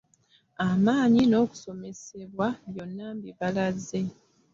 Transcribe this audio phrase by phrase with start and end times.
[0.67, 3.99] Amaanyi n'okusoomoosebwa byonna mbibalaze.